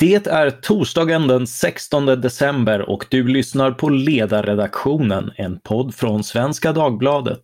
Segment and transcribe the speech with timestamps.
[0.00, 6.72] Det är torsdagen den 16 december och du lyssnar på Ledarredaktionen, en podd från Svenska
[6.72, 7.40] Dagbladet.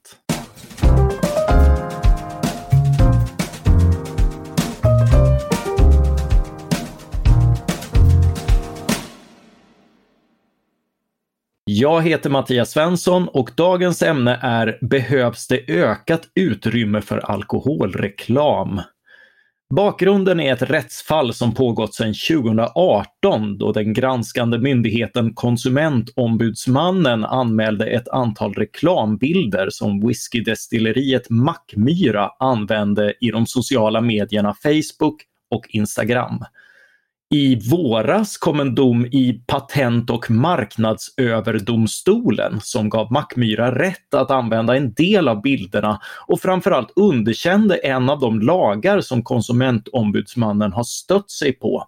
[11.65, 18.81] Jag heter Mattias Svensson och dagens ämne är Behövs det ökat utrymme för alkoholreklam?
[19.71, 28.09] Bakgrunden är ett rättsfall som pågått sedan 2018 då den granskande myndigheten Konsumentombudsmannen anmälde ett
[28.09, 36.45] antal reklambilder som whiskydestilleriet Mackmyra använde i de sociala medierna Facebook och Instagram.
[37.35, 44.77] I våras kom en dom i Patent och marknadsöverdomstolen som gav Mackmyra rätt att använda
[44.77, 51.31] en del av bilderna och framförallt underkände en av de lagar som Konsumentombudsmannen har stött
[51.31, 51.85] sig på.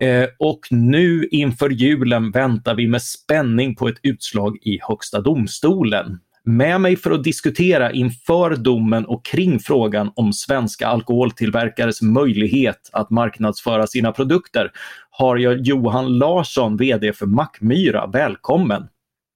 [0.00, 6.18] Eh, och nu inför julen väntar vi med spänning på ett utslag i Högsta domstolen.
[6.48, 13.10] Med mig för att diskutera inför domen och kring frågan om svenska alkoholtillverkares möjlighet att
[13.10, 14.70] marknadsföra sina produkter
[15.10, 18.06] har jag Johan Larsson, VD för Mackmyra.
[18.06, 18.88] Välkommen!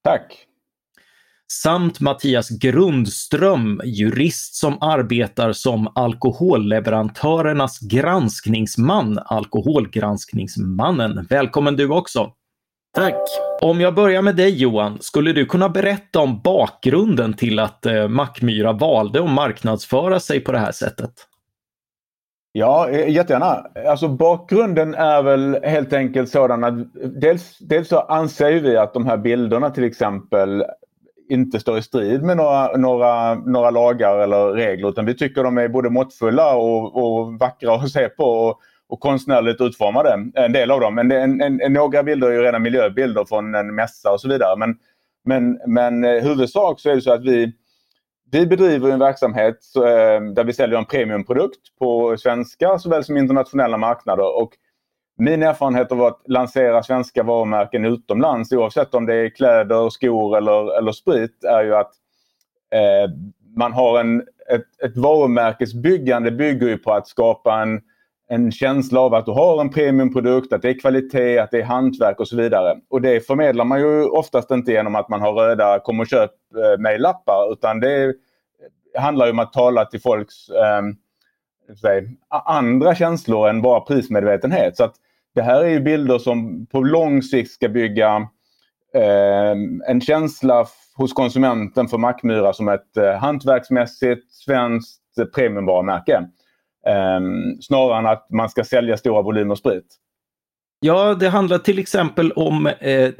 [0.03, 0.37] Tack!
[1.51, 11.27] Samt Mattias Grundström, jurist som arbetar som alkoholleverantörernas granskningsman, Alkoholgranskningsmannen.
[11.29, 12.33] Välkommen du också!
[12.93, 13.15] Tack!
[13.61, 18.07] Om jag börjar med dig Johan, skulle du kunna berätta om bakgrunden till att eh,
[18.07, 21.11] Mackmyra valde att marknadsföra sig på det här sättet?
[22.51, 23.65] Ja, eh, jättegärna.
[23.87, 26.73] Alltså bakgrunden är väl helt enkelt sådan att
[27.21, 30.63] dels, dels så anser vi att de här bilderna till exempel
[31.29, 35.57] inte står i strid med några, några, några lagar eller regler utan vi tycker de
[35.57, 38.23] är både måttfulla och, och vackra att se på.
[38.23, 38.61] Och,
[38.93, 40.95] och konstnärligt utformade, en del av dem.
[40.95, 44.29] Men en, en, en, några bilder är ju rena miljöbilder från en mässa och så
[44.29, 44.55] vidare.
[44.55, 44.75] Men,
[45.25, 47.53] men, men eh, huvudsak så är det så att vi,
[48.31, 53.77] vi bedriver en verksamhet eh, där vi säljer en premiumprodukt på svenska såväl som internationella
[53.77, 54.41] marknader.
[54.41, 54.49] Och
[55.17, 60.77] min erfarenhet av att lansera svenska varumärken utomlands oavsett om det är kläder, skor eller,
[60.77, 61.91] eller sprit är ju att
[62.73, 63.11] eh,
[63.57, 64.19] man har en,
[64.51, 67.81] ett, ett varumärkesbyggande bygger ju på att skapa en
[68.29, 71.63] en känsla av att du har en premiumprodukt, att det är kvalitet, att det är
[71.63, 72.79] hantverk och så vidare.
[72.89, 76.31] Och det förmedlar man ju oftast inte genom att man har röda kom och köp
[76.55, 78.13] eh, mejllappar lappar utan det
[78.97, 80.81] handlar ju om att tala till folks eh,
[82.45, 84.77] andra känslor än bara prismedvetenhet.
[84.77, 84.95] Så att
[85.35, 88.15] det här är ju bilder som på lång sikt ska bygga
[88.95, 89.55] eh,
[89.87, 96.29] en känsla hos konsumenten för Mackmyra som ett eh, hantverksmässigt svenskt premiumvarumärke.
[96.87, 99.99] Ehm, snarare än att man ska sälja stora volymer sprit.
[100.85, 103.11] Ja, det handlar till exempel om eh,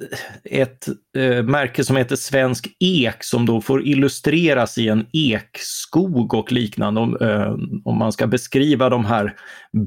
[0.43, 0.87] ett
[1.17, 7.01] eh, märke som heter Svensk Ek som då får illustreras i en ekskog och liknande
[7.01, 9.35] om, eh, om man ska beskriva de här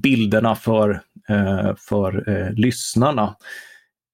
[0.03, 3.36] bilderna för, eh, för eh, lyssnarna.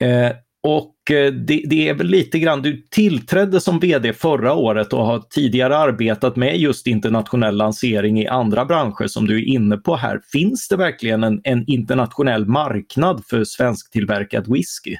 [0.02, 0.32] Eh,
[0.64, 4.92] Eh, och eh, det, det, är väl lite grann, du tillträdde som VD förra året
[4.92, 9.76] och har tidigare arbetat med just internationell lansering i andra branscher som du är inne
[9.76, 10.20] på här.
[10.32, 14.96] Finns det verkligen en, en internationell marknad för svensktillverkad whisky?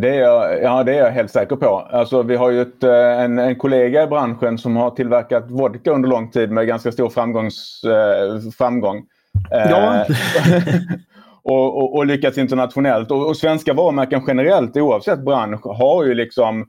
[0.00, 1.88] Det är, jag, ja, det är jag helt säker på.
[1.90, 5.90] Alltså, vi har ju ett, eh, en, en kollega i branschen som har tillverkat vodka
[5.90, 9.04] under lång tid med ganska stor framgångs, eh, framgång.
[9.50, 10.06] Ja.
[11.44, 13.10] och, och, och lyckats internationellt.
[13.10, 16.68] Och, och, svenska varumärken generellt oavsett bransch har ju liksom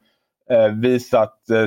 [0.49, 1.65] eh, visat eh,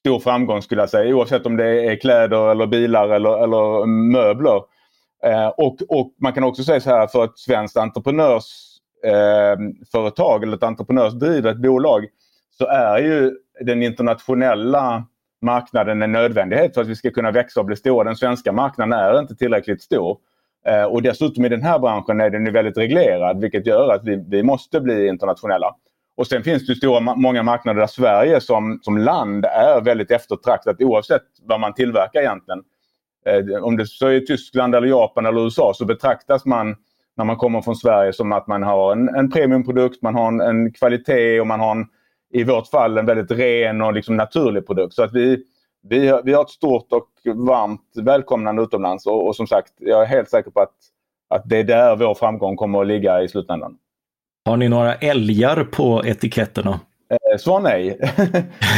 [0.00, 1.14] stor framgång skulle jag säga.
[1.14, 4.60] Oavsett om det är kläder eller bilar eller, eller möbler.
[5.24, 10.56] Eh, och, och man kan också säga så här för ett svenskt entreprenörsföretag eh, eller
[10.56, 12.06] ett entreprenörsdrivet bolag
[12.58, 15.06] så är ju den internationella
[15.42, 18.04] marknaden en nödvändighet för att vi ska kunna växa och bli stora.
[18.04, 20.18] Den svenska marknaden är inte tillräckligt stor.
[20.68, 24.24] Eh, och dessutom i den här branschen är den väldigt reglerad vilket gör att vi,
[24.28, 25.74] vi måste bli internationella.
[26.16, 30.82] Och sen finns det stora, många marknader där Sverige som, som land är väldigt eftertraktat
[30.82, 32.62] oavsett vad man tillverkar egentligen.
[33.26, 36.76] Eh, om det så är Tyskland, eller Japan eller USA så betraktas man
[37.16, 40.40] när man kommer från Sverige som att man har en, en premiumprodukt, man har en,
[40.40, 41.86] en kvalitet och man har en,
[42.32, 44.94] i vårt fall en väldigt ren och liksom naturlig produkt.
[44.94, 45.44] Så att vi,
[45.88, 50.06] vi, vi har ett stort och varmt välkomnande utomlands och, och, som sagt, jag är
[50.06, 50.74] helt säker på att,
[51.30, 53.76] att det är där vår framgång kommer att ligga i slutändan.
[54.44, 56.80] Har ni några älgar på etiketterna?
[57.10, 57.98] Eh, svar nej.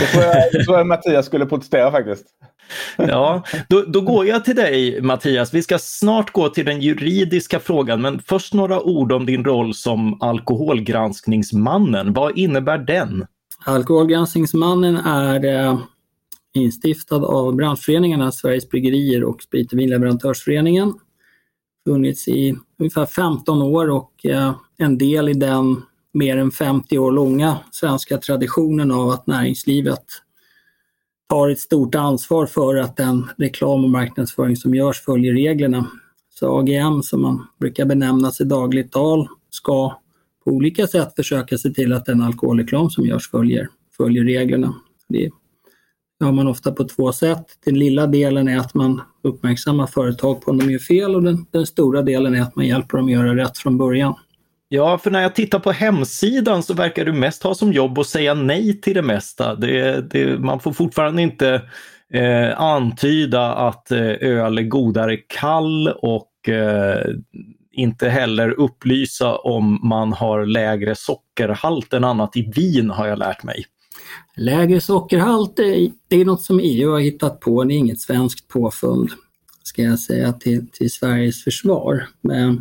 [0.00, 2.26] det tror jag, tror jag Mattias skulle protestera faktiskt.
[2.96, 5.54] Ja, då, då, går jag till dig Mattias.
[5.54, 9.74] Vi ska snart gå till den juridiska frågan, men först några ord om din roll
[9.74, 12.12] som alkoholgranskningsmannen.
[12.12, 13.26] Vad innebär den?
[13.64, 15.78] Alkoholgranskningsmannen är eh,
[16.56, 20.94] instiftad av branschföreningarna Sveriges Bryggerier och Sprit och vinleverantörsföreningen.
[21.88, 25.82] Funnits i ungefär 15 år och eh, en del i den
[26.12, 30.04] mer än 50 år långa svenska traditionen av att näringslivet
[31.28, 35.86] tar ett stort ansvar för att den reklam och marknadsföring som görs följer reglerna.
[36.34, 40.00] Så AGM, som man brukar benämnas i dagligt tal, ska
[40.44, 44.74] på olika sätt försöka se till att den alkoholreklam som görs följer, följer reglerna.
[45.08, 45.30] Det
[46.20, 47.46] gör man ofta på två sätt.
[47.64, 51.46] Den lilla delen är att man uppmärksammar företag på om de gör fel och den,
[51.50, 54.14] den stora delen är att man hjälper dem att göra rätt från början.
[54.68, 58.06] Ja, för när jag tittar på hemsidan så verkar du mest ha som jobb att
[58.06, 59.54] säga nej till det mesta.
[59.54, 61.62] Det, det, man får fortfarande inte
[62.12, 67.06] eh, antyda att eh, öl är godare kall och eh,
[67.72, 73.42] inte heller upplysa om man har lägre sockerhalt än annat i vin har jag lärt
[73.42, 73.64] mig.
[74.36, 78.48] Lägre sockerhalt är, det är något som EU har hittat på, det är inget svenskt
[78.48, 79.10] påfund
[79.62, 82.08] ska jag säga till, till Sveriges försvar.
[82.32, 82.54] Eh,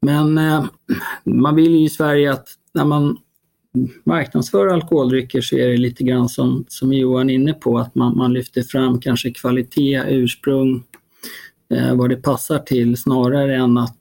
[0.00, 0.68] men men
[1.24, 3.18] man vill ju i Sverige att när man
[4.04, 8.16] marknadsför alkoholdrycker så är det lite grann som, som Johan är inne på, att man,
[8.16, 10.82] man lyfter fram kanske kvalitet, ursprung,
[11.74, 13.98] eh, vad det passar till snarare än att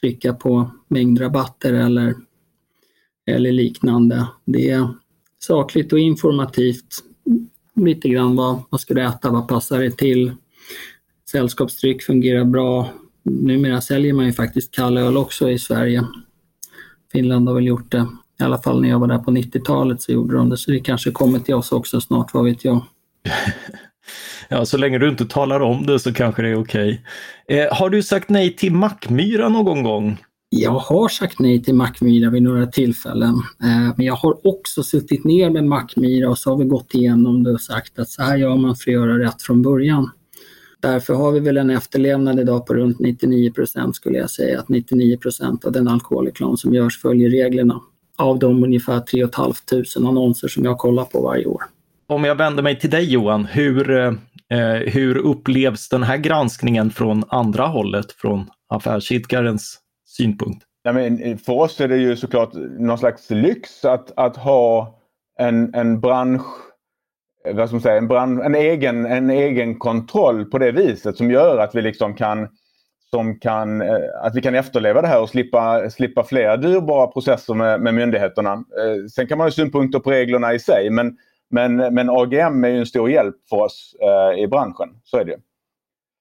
[0.00, 2.14] trycka på mängdrabatter eller,
[3.26, 4.26] eller liknande.
[4.44, 4.88] Det är
[5.38, 7.04] sakligt och informativt.
[7.74, 10.32] Lite grann vad, vad ska du äta, vad passar det till?
[11.30, 12.88] Sällskapsdryck fungerar bra,
[13.22, 16.04] numera säljer man ju faktiskt kall öl också i Sverige.
[17.12, 18.06] Finland har väl gjort det.
[18.40, 20.80] I alla fall när jag var där på 90-talet så gjorde de det, så det
[20.80, 22.84] kanske kommer till oss också snart, vad vet jag.
[24.48, 27.04] ja, så länge du inte talar om det så kanske det är okej.
[27.46, 27.58] Okay.
[27.58, 30.18] Eh, har du sagt nej till Mackmyra någon gång?
[30.50, 33.34] Jag har sagt nej till Mackmyra vid några tillfällen.
[33.62, 37.42] Eh, men jag har också suttit ner med Mackmyra och så har vi gått igenom
[37.42, 40.10] det och sagt att så här gör man för att göra rätt från början.
[40.80, 44.60] Därför har vi väl en efterlevnad idag på runt 99 procent skulle jag säga.
[44.60, 47.80] Att 99 procent av den alkoholreklam som görs följer reglerna.
[48.18, 51.62] Av de ungefär 3 500 annonser som jag kollar på varje år.
[52.06, 54.12] Om jag vänder mig till dig Johan, hur, eh,
[54.86, 59.78] hur upplevs den här granskningen från andra hållet, från affärsidkarens
[60.18, 60.64] synpunkt?
[60.82, 64.98] Ja, men eh, för oss är det ju såklart någon slags lyx att, att ha
[65.38, 66.46] en, en bransch
[67.44, 71.16] eh, vad ska man säga, en, brand, en, egen, en egen kontroll på det viset
[71.16, 72.48] som gör att vi liksom kan
[73.10, 77.54] som kan, eh, att vi kan efterleva det här och slippa, slippa fler dyrbara processer
[77.54, 78.64] med, med myndigheterna.
[79.14, 81.16] Sen kan man ha synpunkter på reglerna i sig men,
[81.50, 83.94] men, men AGM är en stor hjälp för oss
[84.38, 84.88] i branschen.
[85.04, 85.36] Så är det.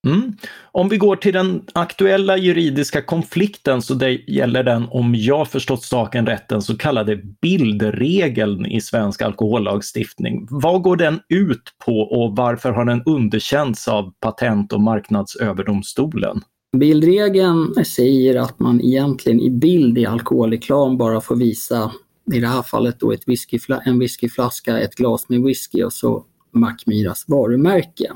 [0.07, 0.33] Mm.
[0.71, 5.83] Om vi går till den aktuella juridiska konflikten så det gäller den, om jag förstått
[5.83, 10.47] saken rätt, den så kallade bildregeln i svensk alkohollagstiftning.
[10.49, 16.41] Vad går den ut på och varför har den underkänts av Patent och marknadsöverdomstolen?
[16.77, 21.91] Bildregeln säger att man egentligen i bild i alkoholreklam bara får visa,
[22.33, 26.25] i det här fallet då ett whiskyfla en whiskyflaska, ett glas med whisky och så
[26.53, 28.11] Mackmyras varumärke.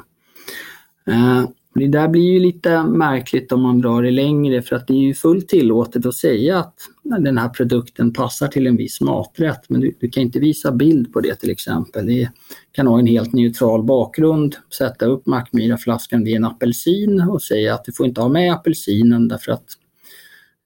[1.07, 1.43] Eh,
[1.73, 5.01] det där blir ju lite märkligt om man drar det längre för att det är
[5.01, 9.81] ju fullt tillåtet att säga att den här produkten passar till en viss maträtt men
[9.81, 12.05] du, du kan inte visa bild på det till exempel.
[12.05, 12.31] Det
[12.71, 17.85] kan ha en helt neutral bakgrund, sätta upp Mackmyra-flaskan vid en apelsin och säga att
[17.85, 19.65] du får inte ha med apelsinen därför att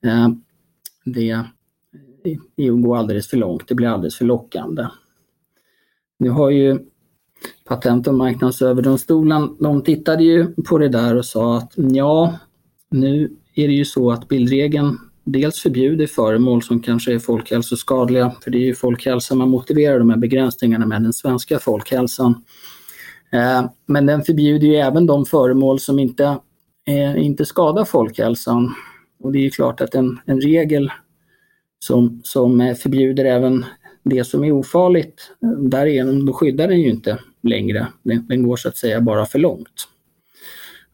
[0.05, 0.29] eh,
[1.05, 1.43] det,
[2.55, 4.87] det går alldeles för långt, det blir alldeles för lockande.
[6.19, 6.79] Nu har ju
[7.67, 12.39] Patent och marknadsöverdomstolen, de tittade ju på det där och sa att mm, ja,
[12.91, 18.51] nu är det ju så att bildregeln dels förbjuder föremål som kanske är folkhälsoskadliga, för
[18.51, 22.43] det är ju folkhälsan man motiverar de här begränsningarna med, den svenska folkhälsan.
[23.31, 26.39] Eh, men den förbjuder ju även de föremål som inte,
[26.87, 28.73] eh, inte skadar folkhälsan.
[29.19, 30.91] Och det är ju klart att en, en regel
[31.79, 33.65] som, som eh, förbjuder även
[34.05, 37.87] det som är ofarligt, eh, därigenom då skyddar den ju inte längre.
[38.03, 39.87] Den, den, går så att säga bara för långt.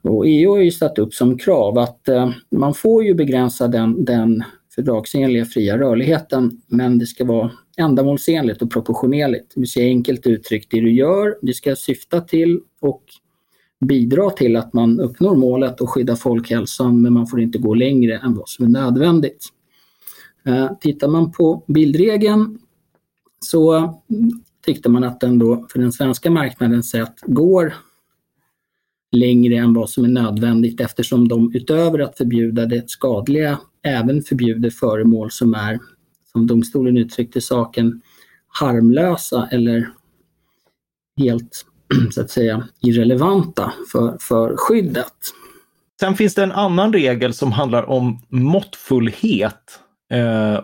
[0.02, 4.06] Och EU har ju satt upp som krav att eh, man får ju begränsa den,
[4.06, 4.44] den
[4.76, 9.52] fördragsenliga fria rörligheten, men det ska vara ändamålsenligt och proportionerligt.
[9.56, 13.04] Det vill säga enkelt uttryckt, det du gör, det ska syfta till och
[13.86, 18.18] bidra till att man uppnår målet och skydda folkhälsan, men man får inte gå längre
[18.18, 19.46] än vad som är nödvändigt.
[20.46, 22.60] Eh, tittar man på bildregeln
[23.46, 23.94] så
[24.66, 27.74] tyckte man att den då för den svenska marknadens sett går
[29.12, 34.70] längre än vad som är nödvändigt eftersom de utöver att förbjuda det skadliga även förbjuder
[34.70, 35.80] föremål som är,
[36.32, 38.02] som domstolen uttryckte saken,
[38.48, 39.90] harmlösa eller
[41.18, 41.66] helt
[42.12, 45.14] så att säga irrelevanta för, för skyddet.
[46.00, 49.80] Sen finns det en annan regel som handlar om måttfullhet.
[50.12, 50.60] Eh,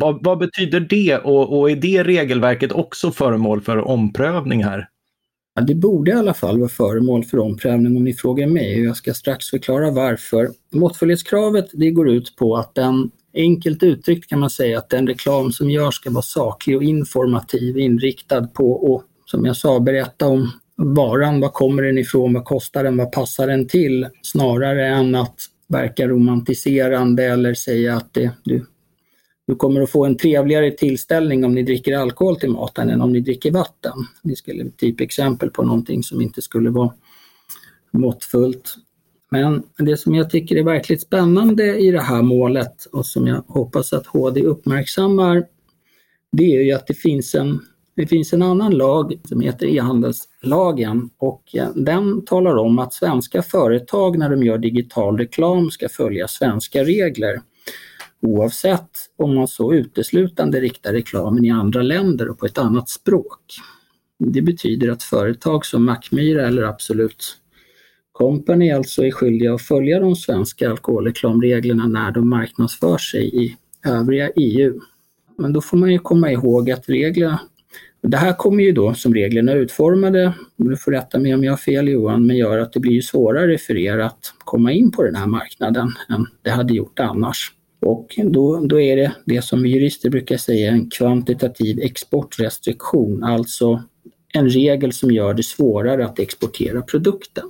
[0.00, 4.88] vad, vad, betyder det och, och är det regelverket också föremål för omprövning här?
[5.54, 8.84] Ja, det borde i alla fall vara föremål för omprövning om ni frågar mig.
[8.84, 10.48] Jag ska strax förklara varför.
[10.72, 15.52] Måttfullhetskravet det går ut på att den, enkelt uttryckt kan man säga att den reklam
[15.52, 20.50] som görs ska vara saklig och informativ, inriktad på att, som jag sa, berätta om
[20.76, 24.08] varan, var kommer den ifrån, vad kostar den, vad passar den till?
[24.22, 25.36] Snarare än att
[25.68, 28.66] verka romantiserande eller säga att det, du,
[29.46, 33.12] du kommer att få en trevligare tillställning om ni dricker alkohol till maten än om
[33.12, 33.92] ni dricker vatten.
[34.22, 36.92] Det skulle vara ett typexempel på någonting som inte skulle vara
[37.90, 38.74] måttfullt.
[39.30, 43.44] Men det som jag tycker är verkligt spännande i det här målet och som jag
[43.48, 45.46] hoppas att HD uppmärksammar,
[46.32, 47.60] det är ju att det finns en,
[47.96, 51.42] det finns en annan lag som heter e-handelslagen och
[51.74, 57.40] den talar om att svenska företag när de gör digital reklam ska följa svenska regler
[58.22, 63.40] oavsett om man så uteslutande riktar reklamen i andra länder och på ett annat språk.
[64.18, 67.36] Det betyder att företag som Mackmyra eller Absolut
[68.12, 74.30] Company alltså är skyldiga att följa de svenska alkoholreklamreglerna när de marknadsför sig i övriga
[74.36, 74.80] EU.
[75.38, 77.40] Men då får man ju komma ihåg att reglerna
[78.08, 81.52] det här kommer ju då, som reglerna är utformade, du får rätta mig om jag
[81.52, 85.02] har fel Johan, men gör att det blir svårare för er att komma in på
[85.02, 87.52] den här marknaden än det hade gjort annars.
[87.80, 93.82] Och då, då är det det som vi jurister brukar säga en kvantitativ exportrestriktion, alltså
[94.32, 97.44] en regel som gör det svårare att exportera produkten.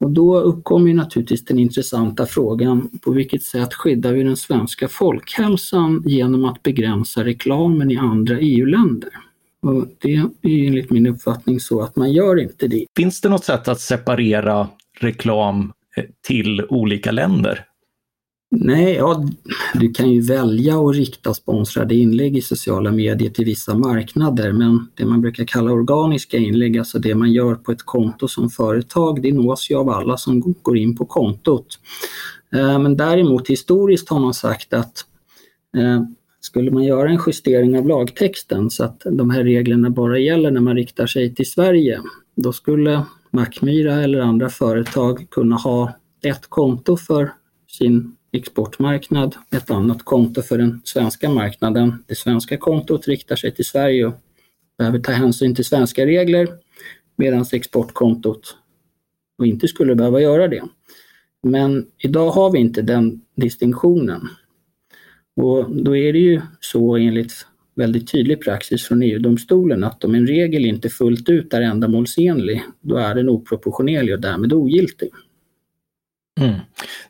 [0.00, 6.02] Och då uppkommer naturligtvis den intressanta frågan, på vilket sätt skyddar vi den svenska folkhälsan
[6.06, 9.10] genom att begränsa reklamen i andra EU-länder?
[9.62, 12.86] Och det är enligt min uppfattning så att man gör inte det.
[12.96, 14.68] Finns det något sätt att separera
[15.00, 15.72] reklam
[16.26, 17.64] till olika länder?
[18.52, 19.24] Nej, ja,
[19.74, 24.88] du kan ju välja att rikta sponsrade inlägg i sociala medier till vissa marknader men
[24.94, 29.22] det man brukar kalla organiska inlägg, alltså det man gör på ett konto som företag,
[29.22, 31.66] det nås ju av alla som går in på kontot.
[32.54, 35.04] Eh, men däremot historiskt har man sagt att
[35.76, 36.02] eh,
[36.40, 40.60] skulle man göra en justering av lagtexten så att de här reglerna bara gäller när
[40.60, 42.00] man riktar sig till Sverige,
[42.36, 45.92] då skulle Mackmyra eller andra företag kunna ha
[46.22, 47.32] ett konto för
[47.68, 52.04] sin exportmarknad, ett annat konto för den svenska marknaden.
[52.06, 54.14] Det svenska kontot riktar sig till Sverige och
[54.78, 56.48] behöver ta hänsyn till svenska regler
[57.16, 58.56] medan exportkontot
[59.38, 60.62] och inte skulle behöva göra det.
[61.42, 64.28] Men idag har vi inte den distinktionen.
[65.36, 70.26] Och då är det ju så enligt väldigt tydlig praxis från EU-domstolen att om en
[70.26, 75.10] regel inte fullt ut är ändamålsenlig, då är den oproportionerlig och därmed ogiltig.
[76.40, 76.60] Mm.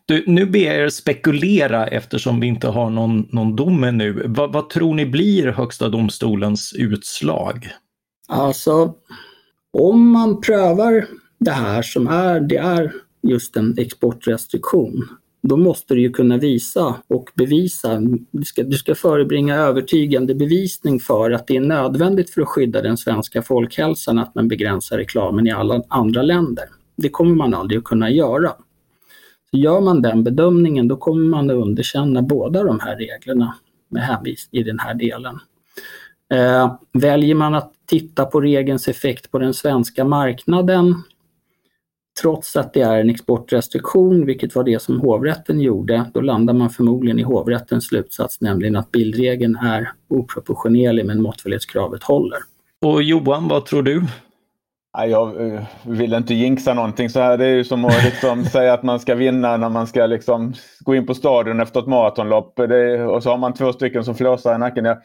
[0.06, 4.22] Du, nu ber jag er spekulera eftersom vi inte har någon, någon dom ännu.
[4.26, 7.68] Vad, vad tror ni blir Högsta domstolens utslag?
[8.28, 8.94] Alltså,
[9.72, 11.06] om man prövar
[11.38, 15.08] det här som är, det är just en exportrestriktion,
[15.42, 21.00] då måste du ju kunna visa och bevisa, du ska, du ska förebringa övertygande bevisning
[21.00, 25.46] för att det är nödvändigt för att skydda den svenska folkhälsan att man begränsar reklamen
[25.46, 26.64] i alla andra länder.
[26.96, 28.52] Det kommer man aldrig att kunna göra.
[29.50, 33.54] Så gör man den bedömningen då kommer man att underkänna båda de här reglerna
[33.88, 35.38] med hänvisning i den här delen.
[36.32, 40.94] Eh, väljer man att titta på regelns effekt på den svenska marknaden
[42.22, 46.70] trots att det är en exportrestriktion, vilket var det som hovrätten gjorde, då landar man
[46.70, 52.38] förmodligen i hovrättens slutsats, nämligen att bildregeln är oproportionerlig men måttfullhetskravet håller.
[52.82, 54.06] Och Johan, vad tror du?
[54.92, 57.38] Jag eh, vill inte jinxa någonting så här.
[57.38, 60.54] Det är ju som att liksom säga att man ska vinna när man ska liksom
[60.80, 62.56] gå in på stadion efter ett maratonlopp.
[62.56, 64.84] Det, och så har man två stycken som flåsar i nacken.
[64.84, 64.96] Jag,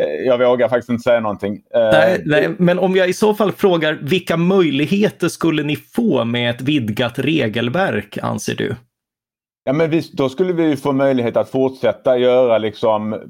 [0.00, 1.54] eh, jag vågar faktiskt inte säga någonting.
[1.74, 6.24] Eh, nej, nej, men om jag i så fall frågar vilka möjligheter skulle ni få
[6.24, 8.76] med ett vidgat regelverk anser du?
[9.64, 13.20] Ja, men vi, då skulle vi få möjlighet att fortsätta göra liksom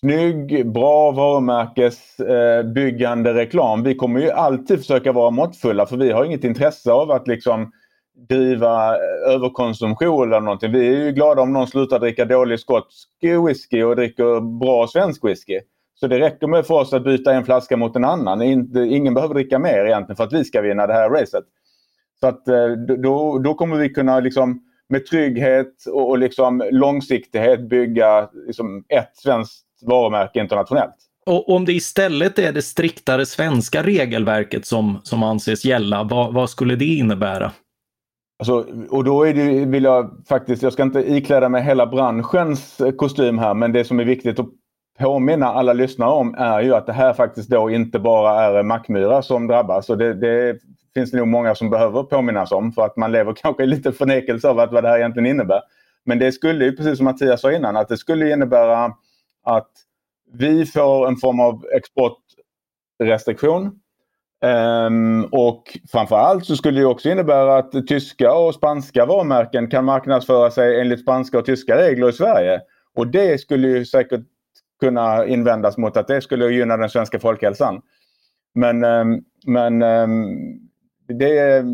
[0.00, 3.82] snygg, bra varumärkesbyggande eh, reklam.
[3.82, 7.72] Vi kommer ju alltid försöka vara måttfulla för vi har inget intresse av att liksom
[8.28, 9.00] driva eh,
[9.34, 10.72] överkonsumtion eller någonting.
[10.72, 13.08] Vi är ju glada om någon slutar dricka dålig skotsk
[13.46, 15.60] whisky och dricker bra svensk whisky.
[15.94, 18.42] Så det räcker med för oss att byta en flaska mot en annan.
[18.42, 21.44] Ingen behöver dricka mer egentligen för att vi ska vinna det här racet.
[22.20, 27.68] Så att eh, då, då kommer vi kunna liksom med trygghet och, och liksom långsiktighet
[27.68, 30.94] bygga liksom ett svenskt varumärke internationellt.
[31.26, 36.50] Och om det istället är det striktare svenska regelverket som, som anses gälla, vad, vad
[36.50, 37.52] skulle det innebära?
[38.38, 42.80] Alltså, och då är det, vill jag faktiskt, jag ska inte ikläda mig hela branschens
[42.96, 44.46] kostym här, men det som är viktigt att
[44.98, 49.22] påminna alla lyssnare om är ju att det här faktiskt då inte bara är Mackmyra
[49.22, 49.90] som drabbas.
[49.90, 50.58] Och det, det
[50.94, 53.92] finns det nog många som behöver påminnas om för att man lever kanske i lite
[53.92, 55.60] förnekelse av att vad det här egentligen innebär.
[56.04, 58.92] Men det skulle ju, precis som Mattias sa innan, att det skulle innebära
[59.48, 59.70] att
[60.32, 63.80] vi får en form av exportrestriktion.
[64.44, 70.50] Um, och framförallt så skulle det också innebära att tyska och spanska varumärken kan marknadsföra
[70.50, 72.60] sig enligt spanska och tyska regler i Sverige.
[72.94, 74.20] Och det skulle ju säkert
[74.80, 77.82] kunna invändas mot att det skulle gynna den svenska folkhälsan.
[78.54, 80.38] Men, um, men um,
[81.08, 81.64] det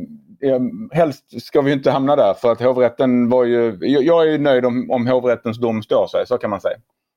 [0.93, 3.79] helst ska vi inte hamna där för att hovrätten var ju...
[3.81, 6.77] Jag är ju nöjd om, om hovrättens dom står sig, så kan man säga.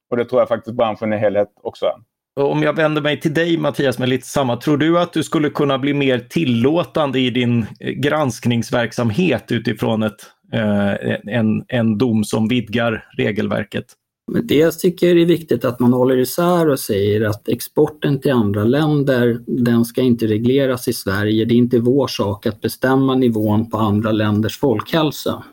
[0.10, 1.94] Och det tror jag faktiskt branschen i helhet också är.
[2.38, 5.50] Om jag vänder mig till dig Mattias med lite samma, tror du att du skulle
[5.50, 12.48] kunna bli mer tillåtande i din eh, granskningsverksamhet utifrån ett, eh, en, en dom som
[12.48, 13.86] vidgar regelverket?
[14.32, 18.20] Men dels tycker jag det är viktigt att man håller isär och säger att exporten
[18.20, 21.46] till andra länder, den ska inte regleras i Sverige.
[21.46, 25.44] Det är inte vår sak att bestämma nivån på andra länders folkhälsa.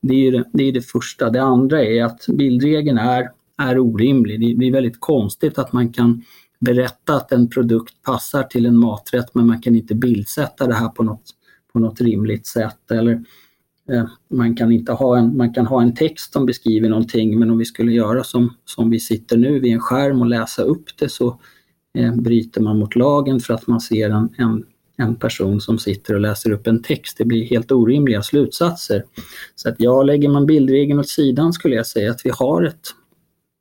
[0.00, 1.30] Det är det, det, är det första.
[1.30, 3.28] Det andra är att bildregeln är
[3.70, 4.40] är orimlig.
[4.40, 6.22] Det blir väldigt konstigt att man kan
[6.60, 10.88] berätta att en produkt passar till en maträtt men man kan inte bildsätta det här
[10.88, 11.22] på något,
[11.72, 12.90] på något rimligt sätt.
[12.90, 13.24] Eller
[13.90, 17.50] eh, man, kan inte ha en, man kan ha en text som beskriver någonting men
[17.50, 20.84] om vi skulle göra som, som vi sitter nu vid en skärm och läsa upp
[20.98, 21.40] det så
[21.98, 24.64] eh, bryter man mot lagen för att man ser en, en,
[24.96, 27.18] en person som sitter och läser upp en text.
[27.18, 29.04] Det blir helt orimliga slutsatser.
[29.56, 32.94] Så att ja, lägger man bildregeln åt sidan skulle jag säga att vi har ett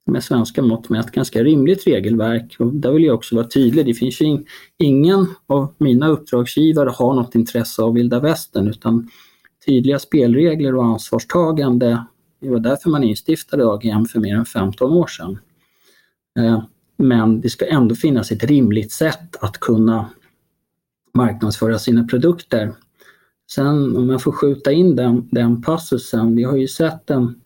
[0.05, 2.55] med svenska mått med ett ganska rimligt regelverk.
[2.60, 4.45] Och där vill jag också vara tydlig, det finns ju
[4.78, 9.10] ingen av mina uppdragsgivare har något intresse av vilda västern utan
[9.65, 12.06] tydliga spelregler och ansvarstagande.
[12.41, 15.39] Det var därför man instiftade AGM för mer än 15 år sedan.
[16.39, 16.63] Eh,
[16.97, 20.10] men det ska ändå finnas ett rimligt sätt att kunna
[21.13, 22.73] marknadsföra sina produkter.
[23.52, 27.41] Sen om jag får skjuta in den, den passusen, vi har ju sett en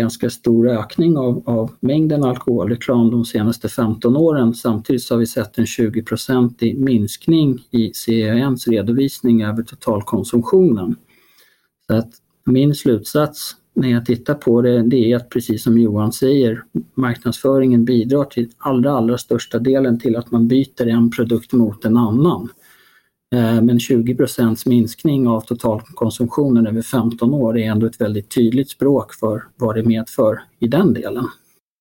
[0.00, 4.54] ganska stor ökning av, av mängden alkoholreklam de senaste 15 åren.
[4.54, 10.96] Samtidigt så har vi sett en 20-procentig minskning i CENs redovisning över totalkonsumtionen.
[11.86, 12.10] Så att
[12.44, 16.62] min slutsats när jag tittar på det, det är att precis som Johan säger,
[16.94, 21.96] marknadsföringen bidrar till allra, allra största delen till att man byter en produkt mot en
[21.96, 22.48] annan.
[23.34, 29.14] Eh, men 20% minskning av totalkonsumtionen över 15 år är ändå ett väldigt tydligt språk
[29.14, 31.26] för vad det medför i den delen.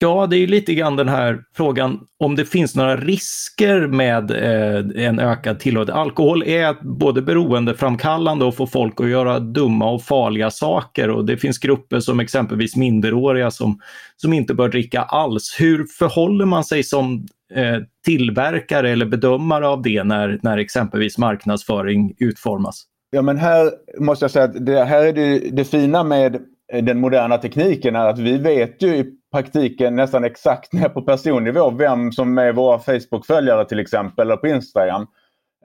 [0.02, 5.06] Ja, det är lite grann den här frågan om det finns några risker med eh,
[5.08, 6.00] en ökad tillåtelse.
[6.00, 11.38] Alkohol är både beroendeframkallande och får folk att göra dumma och farliga saker och det
[11.38, 13.80] finns grupper som exempelvis minderåriga som,
[14.18, 15.56] som inte bör dricka alls.
[15.60, 22.16] Hur förhåller man sig som Eh, tillverkare eller bedömare av det när, när exempelvis marknadsföring
[22.20, 22.86] utformas?
[23.12, 26.42] Ja men här måste jag säga att det här är det, det fina med
[26.82, 31.70] den moderna tekniken är att vi vet ju i praktiken nästan exakt ner på personnivå
[31.70, 35.02] vem som är våra Facebook-följare till exempel eller på Instagram.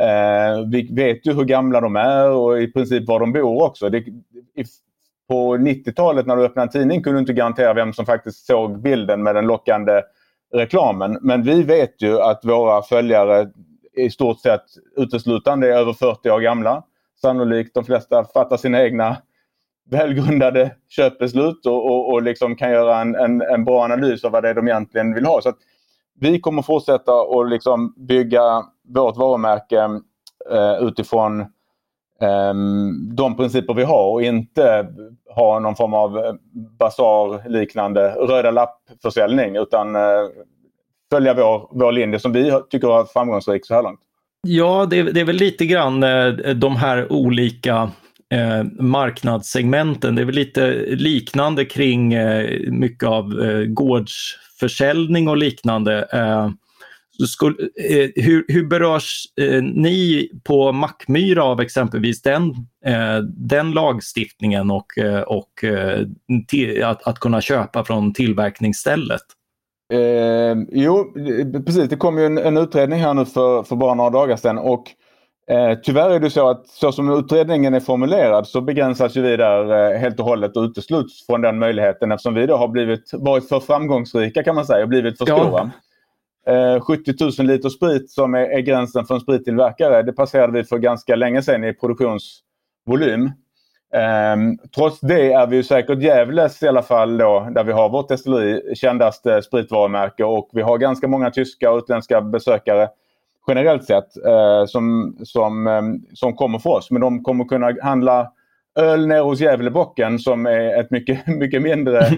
[0.01, 3.89] Eh, vi vet ju hur gamla de är och i princip var de bor också.
[3.89, 4.65] Det, i,
[5.29, 8.83] på 90-talet när du öppnade en tidning kunde du inte garantera vem som faktiskt såg
[8.83, 10.03] bilden med den lockande
[10.55, 11.19] reklamen.
[11.21, 13.51] Men vi vet ju att våra följare
[13.97, 14.65] i stort sett
[14.97, 16.83] uteslutande är över 40 år gamla.
[17.21, 19.17] Sannolikt de flesta fattar sina egna
[19.91, 24.43] välgrundade köpbeslut och, och, och liksom kan göra en, en, en, bra analys av vad
[24.43, 25.41] det är de egentligen vill ha.
[25.43, 25.53] Så
[26.21, 30.01] vi kommer fortsätta att liksom bygga vårt varumärke
[30.51, 31.47] eh, utifrån eh,
[32.25, 34.87] Ehm, de principer vi har och inte
[35.35, 36.33] ha någon form av eh,
[36.79, 40.03] basarliknande basar-liknande röda lapp-försäljning utan eh,
[41.11, 44.01] följa vår, vår linje som vi tycker har varit framgångsrik så här långt.
[44.43, 47.91] Ja, det, det är väl lite grann eh, de här olika
[48.35, 50.15] eh, marknadssegmenten.
[50.15, 56.09] Det är väl lite liknande kring eh, mycket av eh, gårdsförsäljning och liknande.
[57.21, 57.57] Eh, skulle,
[57.91, 62.51] eh, hur, hur berörs eh, ni på Mackmyra av exempelvis den,
[62.87, 64.87] eh, den lagstiftningen och,
[65.27, 65.65] och
[66.49, 69.23] till, att, att kunna köpa från tillverkningsstället?
[69.93, 71.13] Eh, jo,
[71.67, 71.89] precis.
[71.89, 74.85] Det kom ju en, en, utredning här nu för, för bara några dagar sedan och
[75.51, 79.37] Eh, tyvärr är det så att så som utredningen är formulerad så begränsas ju vi
[79.37, 83.11] där eh, helt och hållet och utesluts från den möjligheten eftersom vi då har blivit,
[83.13, 85.71] varit för framgångsrika kan man säga och blivit för stora.
[86.47, 90.65] Eh, 70 000 liter sprit som är, är gränsen för en sprittillverkare det passerade vi
[90.65, 93.31] för ganska länge sedan i produktionsvolym.
[94.35, 97.89] Um, trots det är vi ju säkert Gävles i alla fall då, där vi har
[97.89, 102.89] vårt destilleri, kändaste spritvarumärke och vi har ganska många tyska och utländska besökare
[103.49, 106.91] generellt sett uh, som, som, um, som kommer för oss.
[106.91, 108.33] Men de kommer kunna handla
[108.79, 112.11] öl nere hos Gävlebocken som är ett mycket, mycket mindre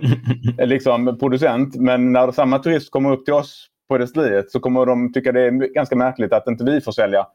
[0.59, 1.77] liksom, producent.
[1.77, 5.41] Men när samma turist kommer upp till oss på destilleriet så kommer de tycka det
[5.41, 7.27] är ganska märkligt att inte vi får sälja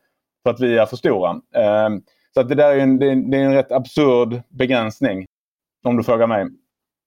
[0.43, 1.29] för att vi är för stora.
[1.55, 2.01] Ehm,
[2.33, 5.25] så att det där är en, det är en rätt absurd begränsning.
[5.83, 6.47] Om du frågar mig.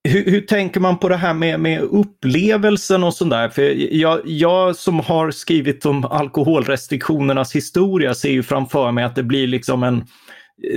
[0.09, 3.49] Hur, hur, tänker man på det här med, med upplevelsen och sådär?
[3.49, 3.63] För
[3.95, 9.47] jag, jag som har skrivit om alkoholrestriktionernas historia ser ju framför mig att det blir
[9.47, 10.05] liksom en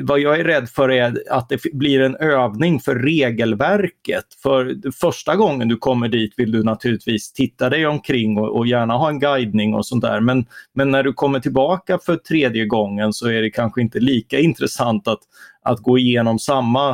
[0.01, 4.25] vad jag är rädd för är att det blir en övning för regelverket.
[4.43, 8.93] För första gången du kommer dit vill du naturligtvis titta dig omkring och, och gärna
[8.93, 10.19] ha en guidning och sånt där.
[10.19, 14.39] Men, men när du kommer tillbaka för tredje gången så är det kanske inte lika
[14.39, 15.21] intressant att,
[15.61, 16.89] att gå igenom samma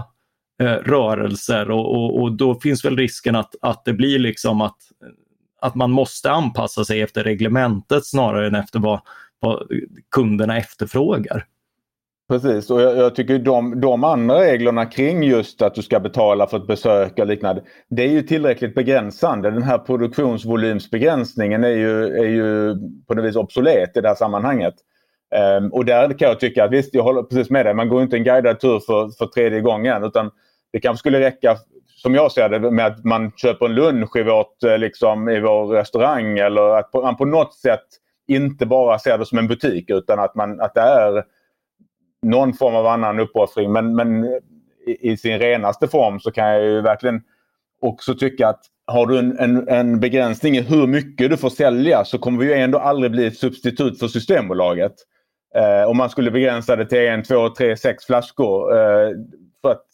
[0.62, 4.78] eh, rörelser och, och, och, då finns väl risken att, att det blir liksom att,
[5.62, 9.02] att man måste anpassa sig efter reglementet snarare än efter vad,
[9.40, 9.68] vad
[10.12, 11.46] kunderna efterfrågar.
[12.30, 16.48] Precis och jag, jag, tycker de, de andra reglerna kring just att du ska betala
[16.48, 17.64] för ett besök och liknande.
[17.90, 19.52] Det är ju tillräckligt begränsande.
[19.52, 22.76] Den här produktionsvolymsbegränsningen är ju, är ju
[23.08, 24.74] på något vis obsolet i det här sammanhanget.
[25.60, 27.74] Um, och där kan jag tycka att visst, jag håller precis med dig.
[27.74, 30.32] Man går inte en guidad tur för, för tredje gången utan
[30.74, 31.58] det kanske skulle räcka
[32.04, 35.40] som jag ser det med att man köper en lunch i, vårt, eh, liksom, i
[35.40, 37.86] vår restaurang eller att man på något sätt
[38.28, 41.24] inte bara ser det som en butik utan att, man, att det är
[42.24, 43.72] någon form av annan uppoffring.
[43.72, 44.26] Men, men
[44.88, 47.22] i, i, sin renaste form så kan jag ju verkligen
[47.82, 52.06] också tycka att har du en, en, en, begränsning i hur mycket du får sälja
[52.06, 54.94] så kommer vi ju ändå aldrig bli ett substitut för Systembolaget.
[55.56, 58.78] Eh, om man skulle begränsa det till en, två, tre, sex flaskor.
[58.78, 59.10] Eh,
[59.62, 59.86] för att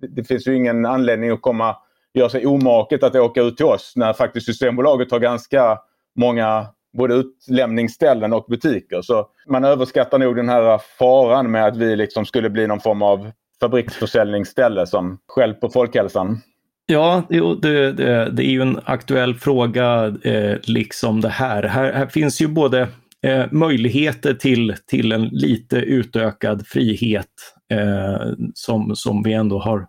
[0.00, 1.76] det, det finns ju ingen anledning att komma
[2.14, 5.78] göra sig omaket att åka ut till oss när faktiskt Systembolaget har ganska
[6.16, 9.02] många både utlämningsställen och butiker.
[9.02, 13.02] Så man överskattar nog den här faran med att vi liksom skulle bli någon form
[13.02, 13.30] av
[13.60, 15.18] fabriksförsäljningsställe som
[15.60, 16.40] på folkhälsan.
[16.86, 21.62] Ja, det, det, det, är ju en aktuell fråga eh, liksom det här.
[21.62, 21.92] här.
[21.92, 22.88] Här finns ju både
[23.22, 27.26] eh, möjligheter till, till en lite utökad frihet
[27.72, 29.86] eh, som, som vi ändå har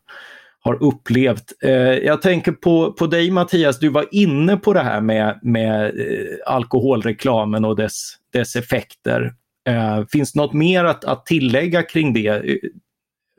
[0.66, 1.54] har upplevt.
[1.64, 5.86] Eh, jag tänker på, på dig Mattias, du var inne på det här med, med
[5.86, 9.34] eh, alkoholreklamen och dess, dess effekter.
[9.68, 12.28] Eh, finns det något mer att, att tillägga kring det?
[12.28, 12.58] Eh,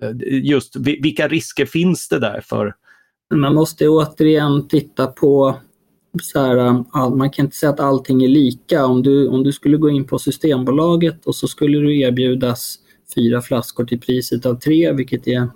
[0.03, 2.75] eh, just vilka risker finns det där för?
[3.35, 5.57] Man måste återigen titta på
[6.23, 8.87] så här, eh, man kan inte säga att allting är lika.
[8.87, 12.79] Om du, om du skulle gå in på Systembolaget och så skulle du erbjudas
[13.15, 15.49] fyra flaskor till priset av tre, vilket är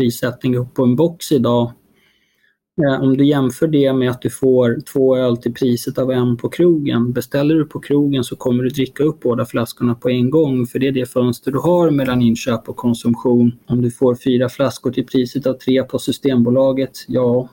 [0.00, 1.72] prissättning på en box idag.
[2.82, 6.36] Eh, om du jämför det med att du får två öl till priset av en
[6.36, 7.12] på krogen.
[7.12, 10.78] Beställer du på krogen så kommer du dricka upp båda flaskorna på en gång för
[10.78, 13.52] det är det fönster du har mellan inköp och konsumtion.
[13.66, 17.48] Om du får fyra flaskor till priset av tre på Systembolaget, ja,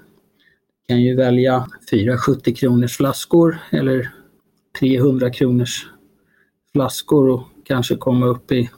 [0.88, 4.10] du kan ju välja fyra 70 kronors flaskor eller
[4.80, 5.88] 300 kronors
[6.74, 8.70] flaskor och kanske komma upp i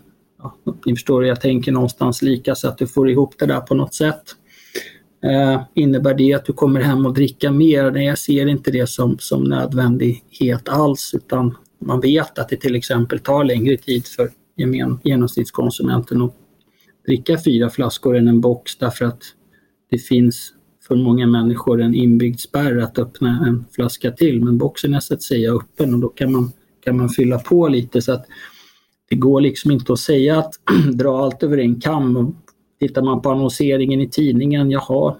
[0.41, 3.75] ja, ni förstår, jag tänker någonstans lika så att du får ihop det där på
[3.75, 4.23] något sätt.
[5.23, 7.91] Eh, innebär det att du kommer hem och dricka mer?
[7.91, 12.75] Nej, jag ser inte det som, som nödvändighet alls utan man vet att det till
[12.75, 16.35] exempel tar längre tid för gemen, genomsnittskonsumenten att
[17.07, 19.23] dricka fyra flaskor än en box därför att
[19.91, 20.53] det finns
[20.87, 24.43] för många människor en inbyggd spärr att öppna en flaska till.
[24.43, 26.51] Men boxen är så att säga öppen och då kan man,
[26.83, 28.01] kan man fylla på lite.
[28.01, 28.25] så att
[29.09, 30.53] det går liksom inte att säga att
[30.93, 32.35] dra allt över en kam.
[32.79, 35.15] Tittar man på annonseringen i tidningen, jaha,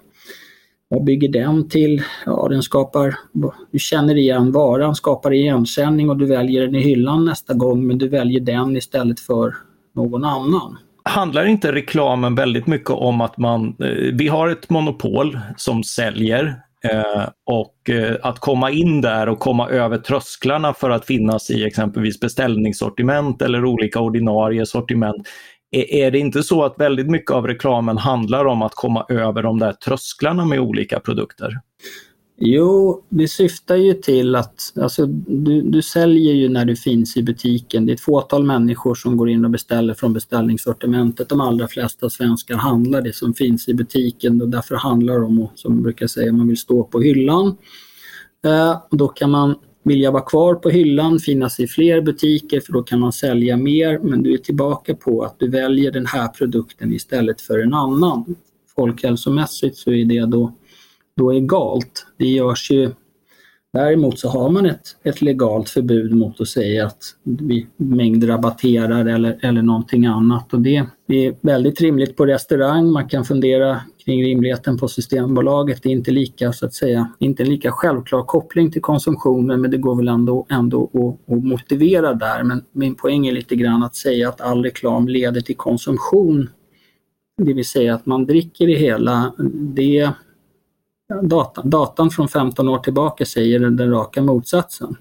[0.88, 2.02] vad bygger den till?
[2.26, 3.14] Ja, den skapar,
[3.70, 7.98] du känner igen varan, skapar igenkänning och du väljer den i hyllan nästa gång men
[7.98, 9.54] du väljer den istället för
[9.94, 10.78] någon annan.
[11.02, 16.54] Handlar inte reklamen väldigt mycket om att man, eh, vi har ett monopol som säljer
[16.84, 21.64] Eh, och eh, att komma in där och komma över trösklarna för att finnas i
[21.64, 25.28] exempelvis beställningssortiment eller olika ordinarie sortiment.
[25.70, 29.42] Är, är det inte så att väldigt mycket av reklamen handlar om att komma över
[29.42, 31.60] de där trösklarna med olika produkter?
[32.42, 37.22] Jo, det syftar ju till att alltså, du, du säljer ju när du finns i
[37.22, 37.86] butiken.
[37.86, 41.28] Det är ett fåtal människor som går in och beställer från beställningssortimentet.
[41.28, 45.48] De allra flesta svenskar handlar det som finns i butiken och därför handlar de om,
[45.54, 47.56] som man brukar säga, man vill stå på hyllan.
[48.44, 52.72] Eh, och då kan man vilja vara kvar på hyllan, finnas i fler butiker för
[52.72, 56.28] då kan man sälja mer men du är tillbaka på att du väljer den här
[56.28, 58.34] produkten istället för en annan.
[58.76, 60.52] Folkhälsomässigt så är det då
[61.20, 62.06] då egalt.
[62.18, 62.90] Det görs ju
[63.72, 69.38] Däremot så har man ett, ett legalt förbud mot att säga att vi mängdrabatterar eller,
[69.42, 70.54] eller någonting annat.
[70.54, 70.76] Och det
[71.08, 72.90] är väldigt rimligt på restaurang.
[72.90, 75.82] Man kan fundera kring rimligheten på Systembolaget.
[75.82, 79.70] Det är inte lika, så att säga, inte en lika självklar koppling till konsumtionen men
[79.70, 82.42] det går väl ändå, ändå att, att motivera där.
[82.42, 86.48] Men min poäng är lite grann att säga att all reklam leder till konsumtion.
[87.42, 89.34] Det vill säga att man dricker det hela.
[89.54, 90.10] Det
[91.22, 94.96] datan, datan från 15 år tillbaka säger den raka motsatsen.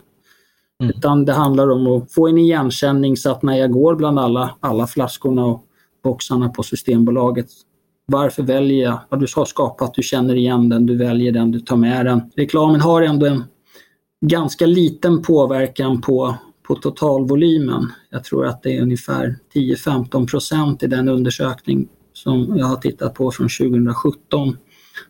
[0.83, 0.93] Mm.
[0.97, 4.55] Utan det handlar om att få en igenkänning så att när jag går bland alla,
[4.59, 5.65] alla flaskorna och
[6.03, 7.47] boxarna på Systembolaget,
[8.05, 8.99] varför väljer jag?
[9.09, 12.21] Vad du har skapat, du känner igen den, du väljer den, du tar med den.
[12.35, 13.43] Reklamen har ändå en
[14.25, 16.35] ganska liten påverkan på,
[16.67, 17.91] på totalvolymen.
[18.09, 23.13] Jag tror att det är ungefär 10-15 procent i den undersökning som jag har tittat
[23.13, 24.57] på från 2017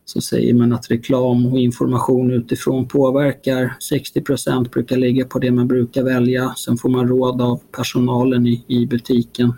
[0.05, 3.73] så säger man att reklam och information utifrån påverkar.
[3.89, 6.53] 60 procent brukar ligga på det man brukar välja.
[6.57, 9.53] Sen får man råd av personalen i, i butiken.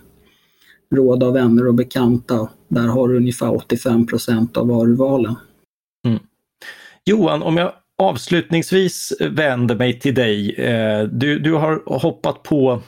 [0.95, 2.49] Råd av vänner och bekanta.
[2.67, 5.35] Där har du ungefär 85 procent av varuvalen.
[6.05, 6.19] Mm.
[7.05, 10.55] Johan, om jag avslutningsvis vänder mig till dig.
[10.55, 12.81] Eh, du, du har hoppat på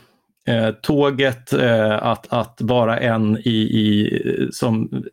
[0.47, 4.19] eh, tåget eh, att, att vara en i, i,
[4.51, 5.03] som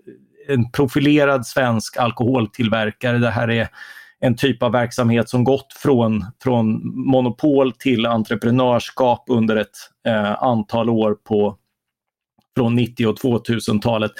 [0.50, 3.18] en profilerad svensk alkoholtillverkare.
[3.18, 3.68] Det här är
[4.20, 10.90] en typ av verksamhet som gått från, från monopol till entreprenörskap under ett eh, antal
[10.90, 11.56] år på,
[12.56, 14.12] från 90 och 2000-talet.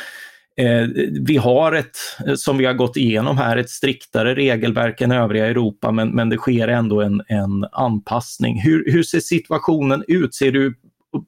[0.57, 0.88] Eh,
[1.21, 1.97] vi har ett,
[2.37, 6.37] som vi har gått igenom här, ett striktare regelverk än övriga Europa men, men det
[6.37, 8.61] sker ändå en, en anpassning.
[8.61, 10.35] Hur, hur ser situationen ut?
[10.35, 10.75] Ser du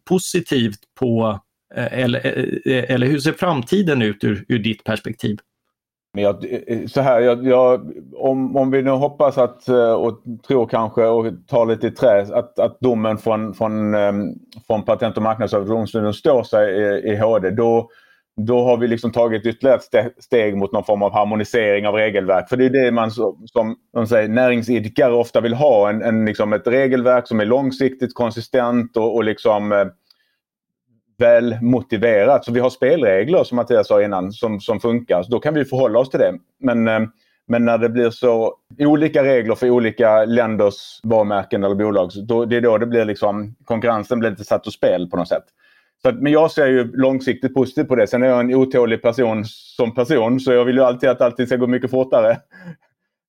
[0.08, 1.40] positivt på
[1.74, 5.38] Eh, eller, eh, eh, eller hur ser framtiden ut ur, ur ditt perspektiv?
[6.14, 6.46] Men jag,
[6.86, 11.66] så här, jag, jag, om, om vi nu hoppas att och tror kanske och tar
[11.66, 14.34] lite i trä att, att domen från, från, ehm,
[14.66, 17.88] från Patent och marknadsöverdomstolen står sig i, i HD då,
[18.36, 22.48] då har vi liksom tagit ytterligare ett steg mot någon form av harmonisering av regelverk.
[22.48, 25.90] För det är det man som, som säger, näringsidkare ofta vill ha.
[25.90, 29.90] En, en, liksom ett regelverk som är långsiktigt konsistent och, och liksom
[31.22, 32.44] väl motiverat.
[32.44, 35.22] Så vi har spelregler som Mattias sa innan som, som funkar.
[35.22, 36.34] Så då kan vi förhålla oss till det.
[36.60, 37.00] Men, eh,
[37.48, 42.56] men när det blir så olika regler för olika länders varumärken eller bolag, då, det
[42.56, 45.44] är då det blir liksom, konkurrensen blir lite satt ur spel på något sätt.
[46.02, 48.06] Så men jag ser ju långsiktigt positivt på det.
[48.06, 51.46] Sen är jag en otålig person som person så jag vill ju alltid att allting
[51.46, 52.36] ska gå mycket fortare.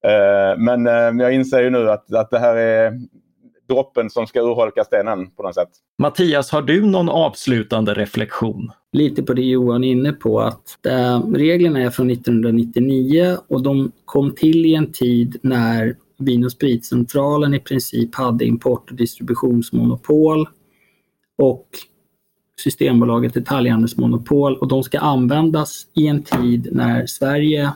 [0.06, 2.94] Eh, men eh, jag inser ju nu att, att det här är
[3.74, 5.70] droppen som ska urholka stenen på något sätt.
[5.98, 8.72] Mattias, har du någon avslutande reflektion?
[8.92, 13.92] Lite på det Johan är inne på att äh, reglerna är från 1999 och de
[14.06, 20.48] kom till i en tid när Vin och spritcentralen i princip hade import och distributionsmonopol
[21.38, 21.68] och
[22.60, 27.74] Systembolaget detaljhandelsmonopol och de ska användas i en tid när Sverige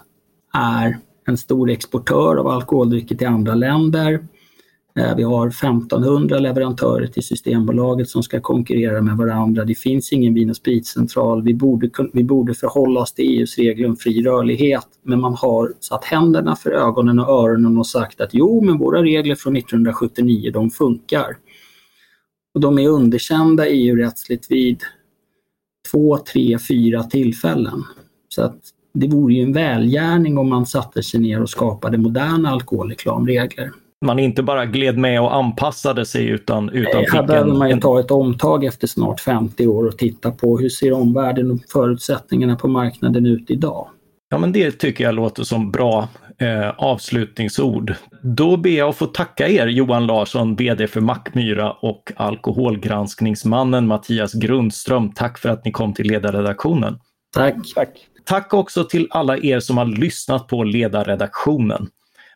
[0.54, 4.28] är en stor exportör av alkoholdrycker till andra länder.
[4.98, 9.66] Eh, vi har 1500 leverantörer till Systembolaget som ska konkurrera med varandra.
[9.66, 11.44] Det finns ingen vin och spritcentral.
[11.44, 14.88] Vi borde, vi borde förhålla oss till EUs regler om fri rörlighet.
[15.04, 19.04] Men man har satt händerna för ögonen och öronen och sagt att jo, men våra
[19.04, 21.38] regler från 1979, de funkar.
[22.54, 24.82] Och de är underkända EU-rättsligt vid
[25.92, 27.84] två, tre, fyra tillfällen.
[28.30, 28.60] Så att
[28.94, 33.72] det vore ju en välgärning om man satte sig ner och skapade moderna alkoholreklamregler
[34.06, 37.80] man inte bara gled med och anpassade sig utan, utan fick Här behöver man ju
[37.80, 42.56] ta ett omtag efter snart 50 år och titta på hur ser omvärlden och förutsättningarna
[42.56, 43.88] på marknaden ut idag.
[44.30, 46.08] Ja men det tycker jag låter som bra
[46.38, 47.94] eh, avslutningsord.
[48.22, 54.34] Då ber jag att få tacka er Johan Larsson, VD för Mackmyra och alkoholgranskningsmannen Mattias
[54.34, 55.12] Grundström.
[55.12, 57.00] Tack för att ni kom till ledarredaktionen.
[57.34, 57.56] Tack.
[57.76, 57.90] Tack.
[58.24, 61.88] Tack också till alla er som har lyssnat på ledarredaktionen.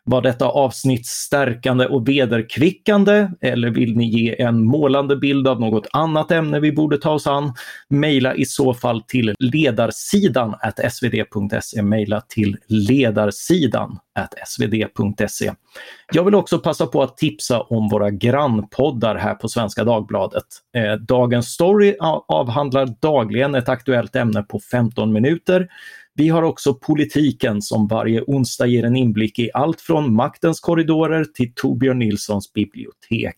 [0.04, 5.86] Var detta avsnitt stärkande och vederkvickande eller vill ni ge en målande bild av något
[5.92, 7.54] annat ämne vi borde ta oss an?
[7.88, 10.54] Mejla i så fall till ledarsidan
[10.90, 11.82] svd.se.
[11.82, 13.98] Mejla till ledarsidan
[14.46, 15.52] svd.se.
[16.12, 20.44] Jag vill också passa på att tipsa om våra grannpoddar här på Svenska Dagbladet.
[20.76, 21.96] Eh, dagens Story
[22.28, 25.68] avhandlar dagligen ett aktuellt ämne på 15 minuter.
[26.14, 31.24] Vi har också Politiken som varje onsdag ger en inblick i allt från maktens korridorer
[31.24, 33.36] till Torbjörn Nilssons bibliotek.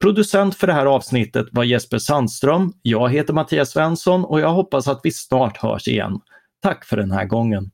[0.00, 2.72] Producent för det här avsnittet var Jesper Sandström.
[2.82, 6.20] Jag heter Mattias Svensson och jag hoppas att vi snart hörs igen.
[6.62, 7.70] Tack för den här gången.